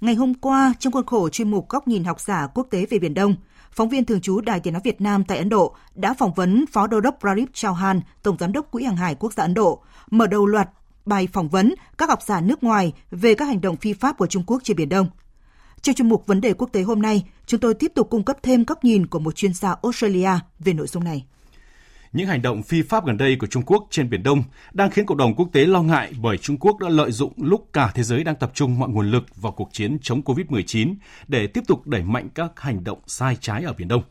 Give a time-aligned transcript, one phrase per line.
[0.00, 2.98] ngày hôm qua trong khuôn khổ chuyên mục Góc nhìn học giả quốc tế về
[2.98, 3.34] Biển Đông,
[3.72, 6.64] phóng viên thường trú Đài Tiếng nói Việt Nam tại Ấn Độ đã phỏng vấn
[6.72, 9.82] Phó Đô đốc Pradip Chauhan, Tổng giám đốc Quỹ hàng hải quốc gia Ấn Độ,
[10.10, 10.68] mở đầu loạt
[11.06, 14.26] bài phỏng vấn các học giả nước ngoài về các hành động phi pháp của
[14.26, 15.10] Trung Quốc trên Biển Đông.
[15.82, 18.36] Trong chuyên mục Vấn đề quốc tế hôm nay, chúng tôi tiếp tục cung cấp
[18.42, 21.26] thêm góc nhìn của một chuyên gia Australia về nội dung này.
[22.16, 25.06] Những hành động phi pháp gần đây của Trung Quốc trên Biển Đông đang khiến
[25.06, 28.02] cộng đồng quốc tế lo ngại bởi Trung Quốc đã lợi dụng lúc cả thế
[28.02, 30.94] giới đang tập trung mọi nguồn lực vào cuộc chiến chống COVID-19
[31.28, 34.02] để tiếp tục đẩy mạnh các hành động sai trái ở Biển Đông.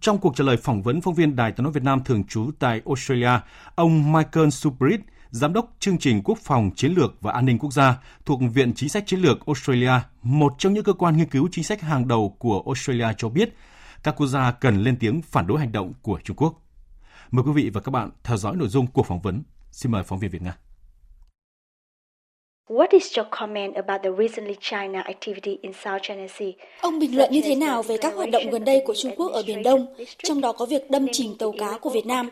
[0.00, 2.50] Trong cuộc trả lời phỏng vấn phóng viên Đài tiếng nói Việt Nam thường trú
[2.58, 3.40] tại Australia,
[3.74, 7.72] ông Michael Subrit, Giám đốc chương trình Quốc phòng Chiến lược và An ninh Quốc
[7.72, 11.48] gia thuộc Viện Chính sách Chiến lược Australia, một trong những cơ quan nghiên cứu
[11.52, 13.54] chính sách hàng đầu của Australia cho biết,
[14.02, 16.63] các quốc gia cần lên tiếng phản đối hành động của Trung Quốc.
[17.34, 19.42] Mời quý vị và các bạn theo dõi nội dung cuộc phỏng vấn.
[19.70, 20.56] Xin mời phóng viên Việt Nga.
[22.68, 26.48] What is your comment about the recently China activity in South China Sea?
[26.80, 29.32] Ông bình luận như thế nào về các hoạt động gần đây của Trung Quốc
[29.32, 29.86] ở Biển Đông,
[30.22, 32.30] trong đó có việc đâm chìm tàu cá của Việt Nam,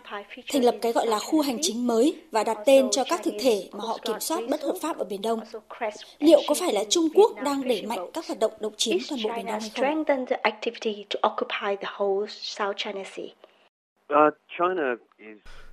[0.52, 3.34] thành lập cái gọi là khu hành chính mới và đặt tên cho các thực
[3.40, 5.40] thể mà họ kiểm soát bất hợp pháp ở Biển Đông.
[6.18, 9.20] Liệu có phải là Trung Quốc đang đẩy mạnh các hoạt động độc chiếm toàn
[9.24, 10.04] bộ Biển Đông hay không?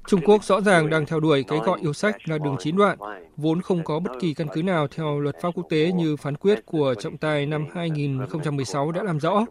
[0.07, 2.97] Trung Quốc rõ ràng đang theo đuổi cái gọi yêu sách là đường chín đoạn,
[3.37, 6.35] vốn không có bất kỳ căn cứ nào theo luật pháp quốc tế như phán
[6.35, 9.45] quyết của trọng tài năm 2016 đã làm rõ.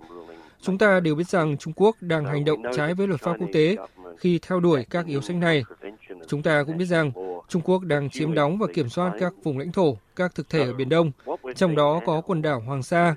[0.60, 3.48] Chúng ta đều biết rằng Trung Quốc đang hành động trái với luật pháp quốc
[3.52, 3.76] tế
[4.18, 5.62] khi theo đuổi các yếu sách này.
[6.28, 7.10] Chúng ta cũng biết rằng
[7.48, 10.64] Trung Quốc đang chiếm đóng và kiểm soát các vùng lãnh thổ, các thực thể
[10.64, 11.10] ở Biển Đông,
[11.54, 13.14] trong đó có quần đảo Hoàng Sa.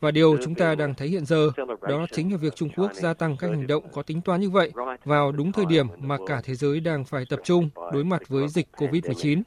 [0.00, 1.50] Và điều chúng ta đang thấy hiện giờ
[1.82, 4.50] đó chính là việc Trung Quốc gia tăng các hành động có tính toán như
[4.50, 4.72] vậy
[5.04, 8.48] vào đúng thời điểm mà cả thế giới đang phải tập trung đối mặt với
[8.48, 9.42] dịch COVID-19.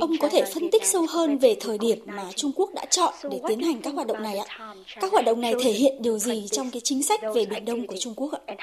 [0.00, 3.14] Ông có thể phân tích sâu hơn về thời điểm mà Trung Quốc đã chọn
[3.30, 4.74] để tiến hành các hoạt động này ạ?
[5.00, 7.86] Các hoạt động này thể hiện điều gì trong cái chính sách về Biển Đông
[7.86, 8.54] của Trung Quốc ạ?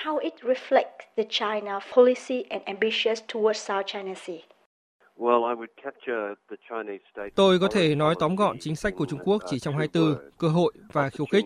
[7.36, 10.18] Tôi có thể nói tóm gọn chính sách của Trung Quốc chỉ trong hai từ,
[10.38, 11.46] cơ hội và khiêu khích.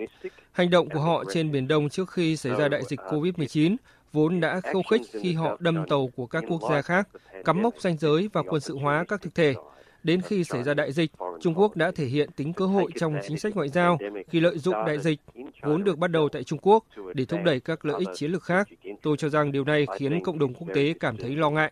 [0.52, 3.76] Hành động của họ trên Biển Đông trước khi xảy ra đại dịch COVID-19
[4.12, 7.08] vốn đã khiêu khích khi họ đâm tàu của các quốc gia khác,
[7.46, 9.54] cắm mốc danh giới và quân sự hóa các thực thể.
[10.04, 11.12] Đến khi xảy ra đại dịch,
[11.42, 14.58] Trung Quốc đã thể hiện tính cơ hội trong chính sách ngoại giao khi lợi
[14.58, 15.20] dụng đại dịch
[15.62, 16.84] vốn được bắt đầu tại Trung Quốc
[17.14, 18.68] để thúc đẩy các lợi ích chiến lược khác.
[19.02, 21.72] Tôi cho rằng điều này khiến cộng đồng quốc tế cảm thấy lo ngại.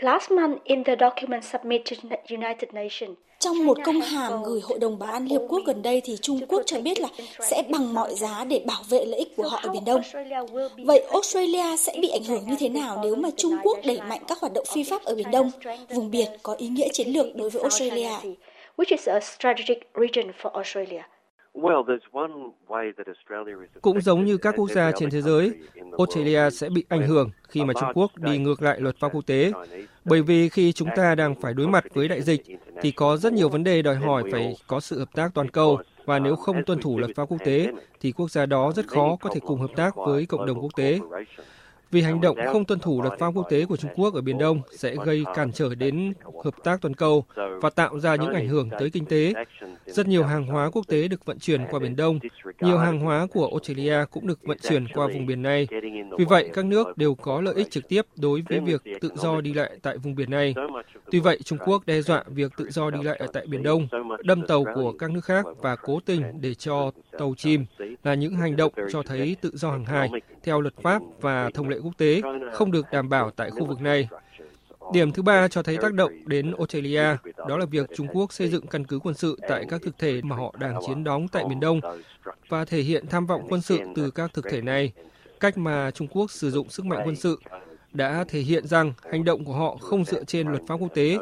[0.00, 4.78] Last month in the document submitted to United Nations, trong một công hàm gửi Hội
[4.78, 7.08] đồng Bảo an Liên Hợp Quốc gần đây thì Trung Quốc cho biết là
[7.40, 10.00] sẽ bằng mọi giá để bảo vệ lợi ích của họ ở Biển Đông.
[10.84, 14.20] Vậy Australia sẽ bị ảnh hưởng như thế nào nếu mà Trung Quốc đẩy mạnh
[14.28, 15.50] các hoạt động phi pháp ở Biển Đông?
[15.88, 18.10] Vùng biển có ý nghĩa chiến lược đối với Australia.
[18.76, 21.02] Which is a strategic region for Australia.
[23.82, 25.52] Cũng giống như các quốc gia trên thế giới,
[25.98, 29.26] Australia sẽ bị ảnh hưởng khi mà Trung Quốc đi ngược lại luật pháp quốc
[29.26, 29.52] tế.
[30.04, 32.42] Bởi vì khi chúng ta đang phải đối mặt với đại dịch,
[32.82, 35.78] thì có rất nhiều vấn đề đòi hỏi phải có sự hợp tác toàn cầu,
[36.04, 39.16] và nếu không tuân thủ luật pháp quốc tế, thì quốc gia đó rất khó
[39.20, 41.00] có thể cùng hợp tác với cộng đồng quốc tế
[41.90, 44.38] vì hành động không tuân thủ luật pháp quốc tế của Trung Quốc ở Biển
[44.38, 46.12] Đông sẽ gây cản trở đến
[46.44, 49.32] hợp tác toàn cầu và tạo ra những ảnh hưởng tới kinh tế.
[49.86, 52.18] Rất nhiều hàng hóa quốc tế được vận chuyển qua Biển Đông,
[52.60, 55.68] nhiều hàng hóa của Australia cũng được vận chuyển qua vùng biển này.
[56.18, 59.40] Vì vậy, các nước đều có lợi ích trực tiếp đối với việc tự do
[59.40, 60.54] đi lại tại vùng biển này.
[61.10, 63.88] Tuy vậy, Trung Quốc đe dọa việc tự do đi lại ở tại Biển Đông,
[64.24, 67.64] đâm tàu của các nước khác và cố tình để cho tàu chìm
[68.04, 70.10] là những hành động cho thấy tự do hàng hải
[70.42, 72.20] theo luật pháp và thông lệ quốc tế
[72.52, 74.08] không được đảm bảo tại khu vực này.
[74.92, 77.04] Điểm thứ ba cho thấy tác động đến Australia,
[77.48, 80.20] đó là việc Trung Quốc xây dựng căn cứ quân sự tại các thực thể
[80.22, 81.80] mà họ đang chiến đóng tại Biển Đông
[82.48, 84.92] và thể hiện tham vọng quân sự từ các thực thể này.
[85.40, 87.38] Cách mà Trung Quốc sử dụng sức mạnh quân sự
[87.92, 91.18] đã thể hiện rằng hành động của họ không dựa trên luật pháp quốc tế.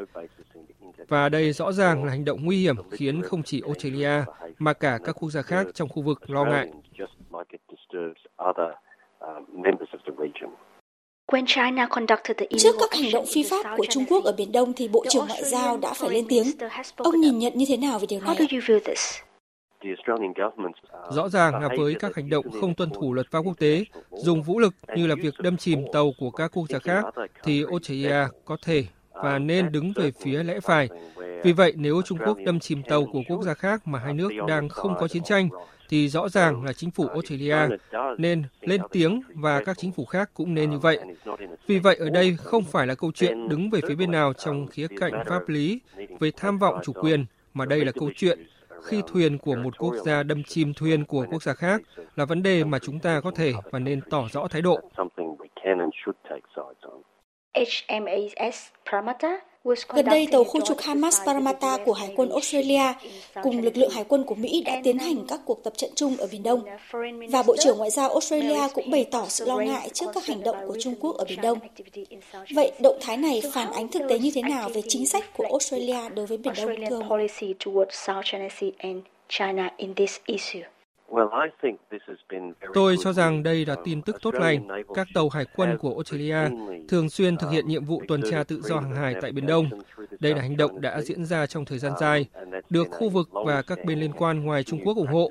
[1.09, 4.25] Và đây rõ ràng là hành động nguy hiểm khiến không chỉ Australia
[4.59, 6.71] mà cả các quốc gia khác trong khu vực lo ngại.
[12.59, 15.27] Trước các hành động phi pháp của Trung Quốc ở Biển Đông thì Bộ trưởng
[15.29, 16.47] Ngoại giao đã phải lên tiếng.
[16.97, 18.37] Ông nhìn nhận như thế nào về điều này?
[21.11, 24.43] Rõ ràng là với các hành động không tuân thủ luật pháp quốc tế, dùng
[24.43, 27.05] vũ lực như là việc đâm chìm tàu của các quốc gia khác,
[27.43, 30.89] thì Australia có thể và nên đứng về phía lẽ phải.
[31.45, 34.31] Vì vậy, nếu Trung Quốc đâm chìm tàu của quốc gia khác mà hai nước
[34.49, 35.49] đang không có chiến tranh,
[35.89, 37.57] thì rõ ràng là chính phủ Australia
[38.19, 40.99] nên lên tiếng và các chính phủ khác cũng nên như vậy.
[41.67, 44.67] Vì vậy, ở đây không phải là câu chuyện đứng về phía bên nào trong
[44.67, 45.81] khía cạnh pháp lý
[46.21, 48.39] về tham vọng chủ quyền, mà đây là câu chuyện
[48.85, 51.81] khi thuyền của một quốc gia đâm chìm thuyền của quốc gia khác
[52.17, 54.81] là vấn đề mà chúng ta có thể và nên tỏ rõ thái độ.
[57.55, 59.41] HMAS Pramata
[59.89, 62.83] Gần đây, tàu khu trục Hamas Parramatta của Hải quân Australia
[63.43, 66.17] cùng lực lượng hải quân của Mỹ đã tiến hành các cuộc tập trận chung
[66.17, 66.63] ở Biển Đông.
[67.31, 70.43] Và Bộ trưởng Ngoại giao Australia cũng bày tỏ sự lo ngại trước các hành
[70.43, 71.59] động của Trung Quốc ở Biển Đông.
[72.55, 75.45] Vậy động thái này phản ánh thực tế như thế nào về chính sách của
[75.45, 77.09] Australia đối với Biển Đông, thưa ông?
[82.75, 84.69] Tôi cho rằng đây là tin tức tốt lành.
[84.95, 86.39] Các tàu hải quân của Australia
[86.89, 89.69] thường xuyên thực hiện nhiệm vụ tuần tra tự do hàng hải tại Biển Đông.
[90.21, 92.27] Đây là hành động đã diễn ra trong thời gian dài,
[92.71, 95.31] được khu vực và các bên liên quan ngoài Trung Quốc ủng hộ.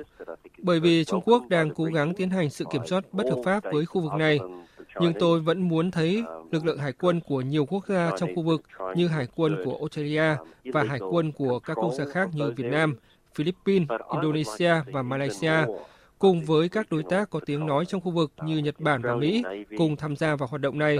[0.58, 3.64] Bởi vì Trung Quốc đang cố gắng tiến hành sự kiểm soát bất hợp pháp
[3.72, 4.40] với khu vực này.
[5.00, 8.42] Nhưng tôi vẫn muốn thấy lực lượng hải quân của nhiều quốc gia trong khu
[8.42, 8.62] vực
[8.96, 10.36] như hải quân của Australia
[10.74, 12.96] và hải quân của các quốc gia khác như Việt Nam,
[13.36, 15.66] Philippines, Indonesia và Malaysia,
[16.20, 19.16] cùng với các đối tác có tiếng nói trong khu vực như Nhật Bản và
[19.16, 19.44] Mỹ
[19.78, 20.98] cùng tham gia vào hoạt động này.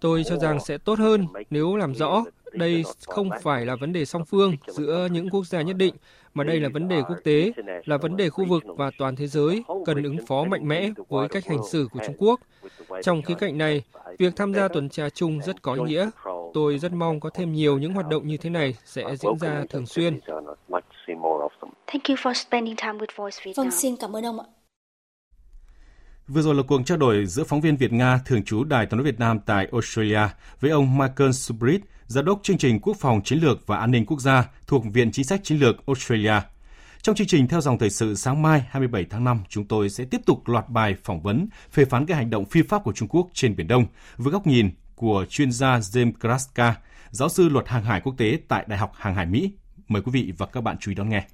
[0.00, 4.04] Tôi cho rằng sẽ tốt hơn nếu làm rõ đây không phải là vấn đề
[4.04, 5.94] song phương giữa những quốc gia nhất định,
[6.34, 7.52] mà đây là vấn đề quốc tế,
[7.84, 11.28] là vấn đề khu vực và toàn thế giới cần ứng phó mạnh mẽ với
[11.28, 12.40] cách hành xử của Trung Quốc.
[13.02, 13.82] Trong khía cạnh này,
[14.18, 16.10] việc tham gia tuần tra chung rất có ý nghĩa.
[16.54, 19.64] Tôi rất mong có thêm nhiều những hoạt động như thế này sẽ diễn ra
[19.70, 20.20] thường xuyên.
[21.86, 23.66] Thank you for spending time with Voice Vietnam.
[23.66, 24.46] Vâng, xin cảm ơn ông ạ.
[26.28, 28.98] Vừa rồi là cuộc trao đổi giữa phóng viên Việt Nga thường trú Đài tiếng
[28.98, 30.20] nói Việt Nam tại Australia
[30.60, 34.06] với ông Michael Subrit, giám đốc chương trình Quốc phòng chiến lược và an ninh
[34.06, 36.34] quốc gia thuộc Viện Chính sách Chiến lược Australia.
[37.02, 40.04] Trong chương trình theo dòng thời sự sáng mai 27 tháng 5, chúng tôi sẽ
[40.04, 43.08] tiếp tục loạt bài phỏng vấn phê phán cái hành động phi pháp của Trung
[43.08, 43.86] Quốc trên Biển Đông
[44.16, 46.74] với góc nhìn của chuyên gia James Kraska,
[47.10, 49.52] giáo sư luật hàng hải quốc tế tại Đại học Hàng hải Mỹ.
[49.88, 51.28] Mời quý vị và các bạn chú ý đón nghe.